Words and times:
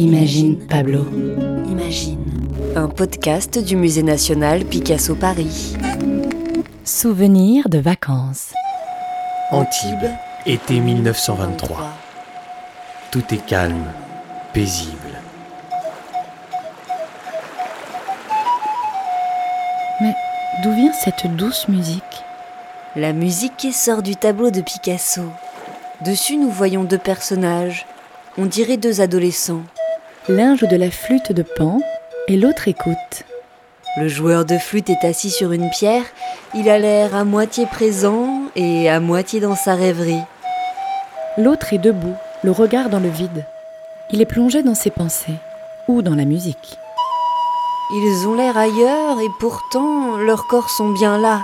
Imagine 0.00 0.56
Pablo. 0.66 1.04
Imagine. 1.68 2.24
Un 2.74 2.88
podcast 2.88 3.62
du 3.62 3.76
Musée 3.76 4.02
national 4.02 4.64
Picasso 4.64 5.14
Paris. 5.14 5.76
Souvenirs 6.86 7.68
de 7.68 7.80
vacances. 7.80 8.54
Antibes, 9.50 10.10
été 10.46 10.80
1923. 10.80 11.92
Tout 13.10 13.22
est 13.30 13.44
calme, 13.44 13.92
paisible. 14.54 15.20
Mais 20.00 20.14
d'où 20.62 20.72
vient 20.72 20.94
cette 20.94 21.36
douce 21.36 21.68
musique? 21.68 22.24
La 22.96 23.12
musique 23.12 23.68
sort 23.70 24.00
du 24.00 24.16
tableau 24.16 24.50
de 24.50 24.62
Picasso. 24.62 25.24
Dessus, 26.00 26.38
nous 26.38 26.50
voyons 26.50 26.84
deux 26.84 26.96
personnages. 26.96 27.84
On 28.38 28.46
dirait 28.46 28.78
deux 28.78 29.02
adolescents. 29.02 29.60
L'un 30.28 30.54
joue 30.54 30.66
de 30.66 30.76
la 30.76 30.90
flûte 30.90 31.32
de 31.32 31.42
pan 31.42 31.80
et 32.28 32.36
l'autre 32.36 32.68
écoute. 32.68 33.24
Le 33.96 34.06
joueur 34.06 34.44
de 34.44 34.58
flûte 34.58 34.90
est 34.90 35.06
assis 35.06 35.30
sur 35.30 35.52
une 35.52 35.70
pierre. 35.70 36.04
Il 36.54 36.68
a 36.68 36.78
l'air 36.78 37.14
à 37.14 37.24
moitié 37.24 37.64
présent 37.64 38.42
et 38.54 38.90
à 38.90 39.00
moitié 39.00 39.40
dans 39.40 39.56
sa 39.56 39.74
rêverie. 39.74 40.22
L'autre 41.38 41.72
est 41.72 41.78
debout, 41.78 42.14
le 42.44 42.50
regard 42.50 42.90
dans 42.90 43.00
le 43.00 43.08
vide. 43.08 43.46
Il 44.10 44.20
est 44.20 44.26
plongé 44.26 44.62
dans 44.62 44.74
ses 44.74 44.90
pensées 44.90 45.38
ou 45.88 46.02
dans 46.02 46.14
la 46.14 46.26
musique. 46.26 46.76
Ils 47.92 48.28
ont 48.28 48.34
l'air 48.34 48.58
ailleurs 48.58 49.20
et 49.20 49.30
pourtant 49.40 50.16
leurs 50.18 50.46
corps 50.46 50.68
sont 50.68 50.90
bien 50.90 51.18
là. 51.18 51.40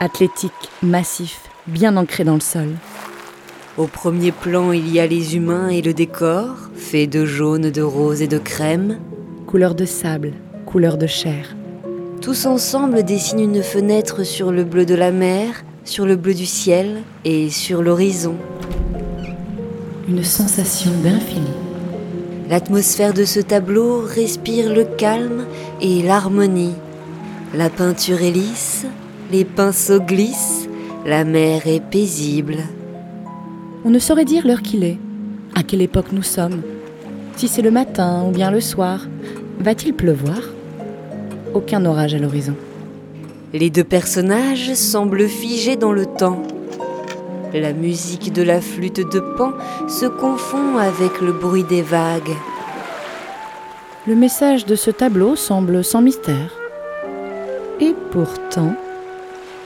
Athlétique, 0.00 0.70
massif, 0.82 1.38
bien 1.66 1.98
ancré 1.98 2.24
dans 2.24 2.34
le 2.34 2.40
sol. 2.40 2.74
Au 3.76 3.88
premier 3.88 4.30
plan, 4.30 4.70
il 4.70 4.88
y 4.92 5.00
a 5.00 5.06
les 5.08 5.34
humains 5.34 5.68
et 5.68 5.82
le 5.82 5.92
décor, 5.92 6.70
fait 6.76 7.08
de 7.08 7.24
jaune, 7.24 7.70
de 7.70 7.82
rose 7.82 8.22
et 8.22 8.28
de 8.28 8.38
crème. 8.38 8.98
Couleur 9.48 9.74
de 9.74 9.84
sable, 9.84 10.32
couleur 10.64 10.96
de 10.96 11.08
chair. 11.08 11.56
Tous 12.20 12.46
ensemble 12.46 13.02
dessinent 13.02 13.40
une 13.40 13.64
fenêtre 13.64 14.22
sur 14.22 14.52
le 14.52 14.62
bleu 14.62 14.86
de 14.86 14.94
la 14.94 15.10
mer, 15.10 15.64
sur 15.84 16.06
le 16.06 16.14
bleu 16.14 16.34
du 16.34 16.46
ciel 16.46 17.02
et 17.24 17.50
sur 17.50 17.82
l'horizon. 17.82 18.36
Une 20.08 20.22
sensation 20.22 20.92
d'infini. 21.02 21.50
L'atmosphère 22.48 23.12
de 23.12 23.24
ce 23.24 23.40
tableau 23.40 24.02
respire 24.06 24.72
le 24.72 24.84
calme 24.84 25.46
et 25.80 26.00
l'harmonie. 26.00 26.76
La 27.54 27.70
peinture 27.70 28.22
est 28.22 28.30
lisse, 28.30 28.86
les 29.32 29.44
pinceaux 29.44 30.00
glissent, 30.00 30.68
la 31.04 31.24
mer 31.24 31.66
est 31.66 31.82
paisible. 31.82 32.58
On 33.86 33.90
ne 33.90 33.98
saurait 33.98 34.24
dire 34.24 34.46
l'heure 34.46 34.62
qu'il 34.62 34.82
est, 34.82 34.96
à 35.54 35.62
quelle 35.62 35.82
époque 35.82 36.12
nous 36.12 36.22
sommes, 36.22 36.62
si 37.36 37.48
c'est 37.48 37.60
le 37.60 37.70
matin 37.70 38.24
ou 38.26 38.30
bien 38.30 38.50
le 38.50 38.62
soir. 38.62 39.06
Va-t-il 39.60 39.92
pleuvoir? 39.92 40.40
Aucun 41.52 41.84
orage 41.84 42.14
à 42.14 42.18
l'horizon. 42.18 42.56
Les 43.52 43.68
deux 43.68 43.84
personnages 43.84 44.72
semblent 44.72 45.28
figés 45.28 45.76
dans 45.76 45.92
le 45.92 46.06
temps. 46.06 46.42
La 47.52 47.74
musique 47.74 48.32
de 48.32 48.42
la 48.42 48.62
flûte 48.62 49.00
de 49.12 49.20
Pan 49.20 49.52
se 49.86 50.06
confond 50.06 50.78
avec 50.78 51.20
le 51.20 51.32
bruit 51.32 51.62
des 51.62 51.82
vagues. 51.82 52.34
Le 54.06 54.16
message 54.16 54.64
de 54.64 54.76
ce 54.76 54.90
tableau 54.90 55.36
semble 55.36 55.84
sans 55.84 56.00
mystère. 56.00 56.52
Et 57.80 57.94
pourtant, 58.10 58.74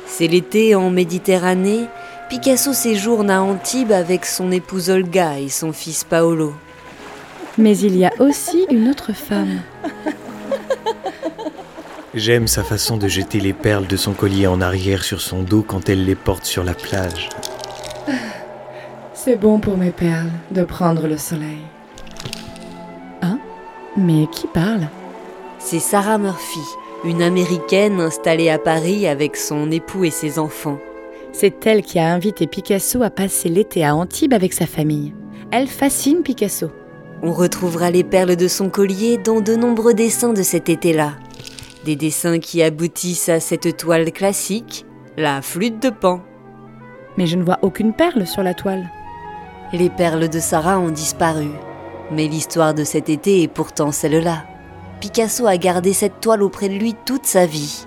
C'est 0.06 0.26
l'été 0.26 0.74
en 0.74 0.90
Méditerranée. 0.90 1.86
Picasso 2.28 2.74
séjourne 2.74 3.30
à 3.30 3.42
Antibes 3.42 3.92
avec 3.92 4.26
son 4.26 4.52
épouse 4.52 4.90
Olga 4.90 5.38
et 5.38 5.48
son 5.48 5.72
fils 5.72 6.04
Paolo. 6.04 6.52
mais 7.56 7.76
il 7.78 7.96
y 7.96 8.04
a 8.04 8.12
aussi 8.18 8.66
une 8.70 8.88
autre 8.88 9.14
femme. 9.14 9.62
J'aime 12.14 12.46
sa 12.46 12.62
façon 12.64 12.98
de 12.98 13.08
jeter 13.08 13.40
les 13.40 13.54
perles 13.54 13.86
de 13.86 13.96
son 13.96 14.12
collier 14.12 14.46
en 14.46 14.60
arrière 14.60 15.04
sur 15.04 15.20
son 15.22 15.42
dos 15.42 15.62
quand 15.62 15.88
elle 15.88 16.04
les 16.04 16.14
porte 16.14 16.44
sur 16.44 16.64
la 16.64 16.74
plage. 16.74 17.30
C'est 19.14 19.36
bon 19.36 19.58
pour 19.58 19.78
mes 19.78 19.90
perles 19.90 20.30
de 20.50 20.64
prendre 20.64 21.06
le 21.06 21.16
soleil. 21.16 21.62
Hein? 23.22 23.38
Mais 23.96 24.26
qui 24.30 24.46
parle? 24.46 24.88
C'est 25.58 25.80
Sarah 25.80 26.18
Murphy, 26.18 26.60
une 27.04 27.22
Américaine 27.22 28.00
installée 28.00 28.50
à 28.50 28.58
Paris 28.58 29.08
avec 29.08 29.36
son 29.36 29.70
époux 29.70 30.04
et 30.04 30.10
ses 30.10 30.38
enfants. 30.38 30.78
C'est 31.32 31.66
elle 31.66 31.82
qui 31.82 31.98
a 31.98 32.12
invité 32.12 32.46
Picasso 32.46 33.02
à 33.02 33.10
passer 33.10 33.48
l'été 33.48 33.84
à 33.84 33.94
Antibes 33.94 34.32
avec 34.32 34.52
sa 34.52 34.66
famille. 34.66 35.14
Elle 35.50 35.68
fascine 35.68 36.22
Picasso. 36.22 36.70
On 37.22 37.32
retrouvera 37.32 37.90
les 37.90 38.04
perles 38.04 38.36
de 38.36 38.48
son 38.48 38.70
collier 38.70 39.18
dans 39.18 39.40
de 39.40 39.54
nombreux 39.54 39.94
dessins 39.94 40.32
de 40.32 40.42
cet 40.42 40.68
été-là. 40.68 41.14
Des 41.84 41.96
dessins 41.96 42.38
qui 42.38 42.62
aboutissent 42.62 43.28
à 43.28 43.40
cette 43.40 43.76
toile 43.76 44.12
classique, 44.12 44.84
la 45.16 45.42
flûte 45.42 45.82
de 45.82 45.90
Pan. 45.90 46.20
Mais 47.16 47.26
je 47.26 47.36
ne 47.36 47.44
vois 47.44 47.58
aucune 47.62 47.92
perle 47.92 48.26
sur 48.26 48.42
la 48.42 48.54
toile. 48.54 48.88
Les 49.72 49.90
perles 49.90 50.28
de 50.28 50.38
Sarah 50.38 50.78
ont 50.78 50.90
disparu. 50.90 51.48
Mais 52.10 52.26
l'histoire 52.26 52.72
de 52.72 52.84
cet 52.84 53.08
été 53.08 53.42
est 53.42 53.48
pourtant 53.48 53.92
celle-là. 53.92 54.44
Picasso 55.00 55.46
a 55.46 55.56
gardé 55.56 55.92
cette 55.92 56.20
toile 56.20 56.42
auprès 56.42 56.68
de 56.68 56.74
lui 56.74 56.94
toute 57.04 57.26
sa 57.26 57.46
vie. 57.46 57.86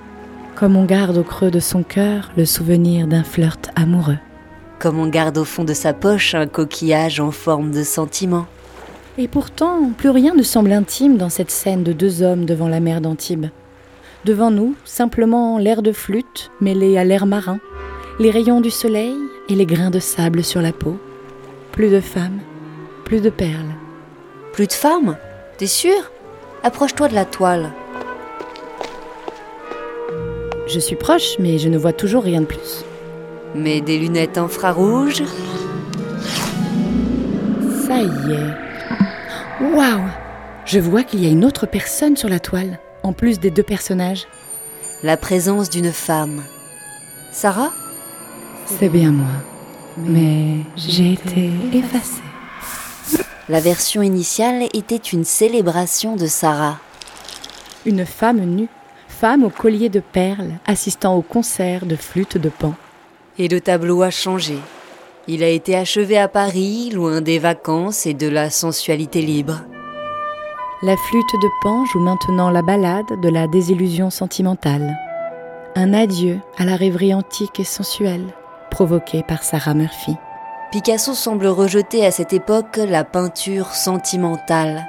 Comme 0.61 0.77
on 0.77 0.85
garde 0.85 1.17
au 1.17 1.23
creux 1.23 1.49
de 1.49 1.59
son 1.59 1.81
cœur 1.81 2.29
le 2.37 2.45
souvenir 2.45 3.07
d'un 3.07 3.23
flirt 3.23 3.71
amoureux. 3.75 4.19
Comme 4.77 4.99
on 4.99 5.07
garde 5.07 5.39
au 5.39 5.43
fond 5.43 5.63
de 5.63 5.73
sa 5.73 5.91
poche 5.91 6.35
un 6.35 6.45
coquillage 6.45 7.19
en 7.19 7.31
forme 7.31 7.71
de 7.71 7.81
sentiment. 7.81 8.45
Et 9.17 9.27
pourtant, 9.27 9.89
plus 9.97 10.11
rien 10.11 10.35
ne 10.35 10.43
semble 10.43 10.71
intime 10.71 11.17
dans 11.17 11.29
cette 11.29 11.49
scène 11.49 11.81
de 11.81 11.93
deux 11.93 12.21
hommes 12.21 12.45
devant 12.45 12.67
la 12.67 12.79
mer 12.79 13.01
d'Antibes. 13.01 13.47
Devant 14.23 14.51
nous, 14.51 14.75
simplement 14.85 15.57
l'air 15.57 15.81
de 15.81 15.91
flûte 15.91 16.51
mêlé 16.61 16.95
à 16.95 17.03
l'air 17.05 17.25
marin, 17.25 17.57
les 18.19 18.29
rayons 18.29 18.61
du 18.61 18.69
soleil 18.69 19.15
et 19.49 19.55
les 19.55 19.65
grains 19.65 19.89
de 19.89 19.97
sable 19.97 20.43
sur 20.43 20.61
la 20.61 20.73
peau. 20.73 20.99
Plus 21.71 21.89
de 21.89 21.99
femmes, 21.99 22.39
plus 23.03 23.21
de 23.21 23.31
perles. 23.31 23.73
Plus 24.53 24.67
de 24.67 24.73
femmes? 24.73 25.17
T'es 25.57 25.65
sûr? 25.65 26.11
Approche-toi 26.61 27.07
de 27.07 27.15
la 27.15 27.25
toile. 27.25 27.71
Je 30.73 30.79
suis 30.79 30.95
proche, 30.95 31.37
mais 31.37 31.59
je 31.59 31.67
ne 31.67 31.77
vois 31.77 31.91
toujours 31.91 32.23
rien 32.23 32.39
de 32.39 32.45
plus. 32.45 32.85
Mets 33.55 33.81
des 33.81 33.97
lunettes 33.99 34.37
infrarouges. 34.37 35.23
Ça 37.85 38.01
y 38.01 38.31
est. 38.31 39.65
Waouh 39.75 40.07
Je 40.63 40.79
vois 40.79 41.03
qu'il 41.03 41.21
y 41.21 41.25
a 41.25 41.29
une 41.29 41.43
autre 41.43 41.65
personne 41.65 42.15
sur 42.15 42.29
la 42.29 42.39
toile, 42.39 42.79
en 43.03 43.11
plus 43.11 43.37
des 43.37 43.51
deux 43.51 43.63
personnages. 43.63 44.27
La 45.03 45.17
présence 45.17 45.69
d'une 45.69 45.91
femme. 45.91 46.41
Sarah? 47.33 47.73
C'est 48.65 48.87
bien 48.87 49.11
moi. 49.11 49.27
Mais 49.97 50.59
j'ai 50.77 51.13
été 51.13 51.49
effacée. 51.73 52.21
La 53.49 53.59
version 53.59 54.01
initiale 54.01 54.69
était 54.73 54.95
une 54.95 55.25
célébration 55.25 56.15
de 56.15 56.27
Sarah. 56.27 56.79
Une 57.85 58.05
femme 58.05 58.39
nue, 58.39 58.69
femme 59.11 59.43
au 59.43 59.49
collier 59.49 59.89
de 59.89 59.99
perles, 59.99 60.53
assistant 60.65 61.15
au 61.15 61.21
concert 61.21 61.85
de 61.85 61.95
flûte 61.95 62.37
de 62.37 62.49
pan. 62.49 62.73
Et 63.37 63.47
le 63.47 63.61
tableau 63.61 64.01
a 64.01 64.09
changé. 64.09 64.57
Il 65.27 65.43
a 65.43 65.49
été 65.49 65.75
achevé 65.75 66.17
à 66.17 66.27
Paris, 66.27 66.89
loin 66.91 67.21
des 67.21 67.37
vacances 67.37 68.07
et 68.07 68.15
de 68.15 68.27
la 68.27 68.49
sensualité 68.49 69.21
libre. 69.21 69.61
La 70.81 70.97
flûte 70.97 71.33
de 71.41 71.47
pan 71.61 71.85
joue 71.85 71.99
maintenant 71.99 72.49
la 72.49 72.63
ballade 72.63 73.21
de 73.21 73.29
la 73.29 73.45
désillusion 73.45 74.09
sentimentale. 74.09 74.97
Un 75.75 75.93
adieu 75.93 76.39
à 76.57 76.65
la 76.65 76.75
rêverie 76.75 77.13
antique 77.13 77.59
et 77.59 77.63
sensuelle, 77.63 78.33
provoquée 78.71 79.21
par 79.21 79.43
Sarah 79.43 79.75
Murphy. 79.75 80.15
Picasso 80.71 81.13
semble 81.13 81.47
rejeter 81.47 82.05
à 82.05 82.11
cette 82.11 82.33
époque 82.33 82.77
la 82.77 83.03
peinture 83.03 83.75
sentimentale. 83.75 84.87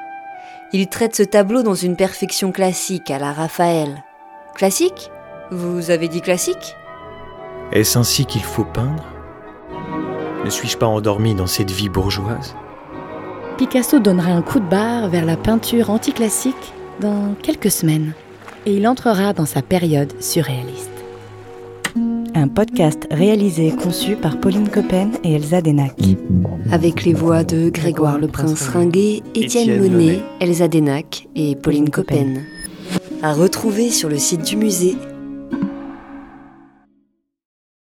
Il 0.72 0.86
traite 0.88 1.14
ce 1.14 1.22
tableau 1.22 1.62
dans 1.62 1.74
une 1.74 1.96
perfection 1.96 2.52
classique 2.52 3.10
à 3.10 3.18
la 3.18 3.32
Raphaël. 3.32 4.02
Classique? 4.54 5.10
Vous 5.50 5.90
avez 5.90 6.08
dit 6.08 6.20
classique? 6.20 6.76
Est-ce 7.72 7.98
ainsi 7.98 8.26
qu'il 8.26 8.42
faut 8.42 8.64
peindre? 8.64 9.04
Ne 10.44 10.50
suis-je 10.50 10.76
pas 10.76 10.86
endormi 10.86 11.34
dans 11.34 11.46
cette 11.46 11.70
vie 11.70 11.88
bourgeoise? 11.88 12.54
Picasso 13.56 13.98
donnera 13.98 14.32
un 14.32 14.42
coup 14.42 14.60
de 14.60 14.68
barre 14.68 15.08
vers 15.08 15.24
la 15.24 15.36
peinture 15.36 15.90
anticlassique 15.90 16.72
dans 17.00 17.34
quelques 17.42 17.70
semaines. 17.70 18.12
Et 18.66 18.74
il 18.76 18.86
entrera 18.86 19.32
dans 19.32 19.46
sa 19.46 19.62
période 19.62 20.12
surréaliste. 20.20 20.90
Un 22.34 22.48
podcast 22.48 23.06
réalisé 23.10 23.68
et 23.68 23.76
conçu 23.76 24.16
par 24.16 24.38
Pauline 24.38 24.68
Coppen 24.68 25.10
et 25.24 25.34
Elsa 25.34 25.60
Denac. 25.60 25.96
Avec 26.70 27.04
les 27.04 27.14
voix 27.14 27.44
de 27.44 27.70
Grégoire 27.70 28.18
le 28.18 28.28
Prince 28.28 28.68
Ringuet, 28.68 29.22
Étienne 29.34 29.80
Monet, 29.80 30.20
Elsa 30.40 30.68
Denac 30.68 31.28
et 31.34 31.56
Pauline 31.56 31.90
Coppen. 31.90 32.42
À 33.24 33.34
retrouver 33.34 33.90
sur 33.90 34.08
le 34.08 34.18
site 34.18 34.42
du 34.42 34.56
musée 34.56 34.96